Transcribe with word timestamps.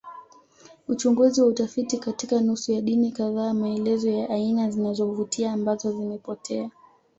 Uchunguzi 0.87 1.41
wa 1.41 1.47
utafiti 1.47 1.97
katika 1.97 2.41
nusu 2.41 2.71
ya 2.71 2.81
dini 2.81 3.11
kadhaa 3.11 3.53
maelezo 3.53 4.09
ya 4.09 4.29
aina 4.29 4.69
zinazovutia 4.69 5.53
ambazo 5.53 5.91
zimepotea 5.91 6.71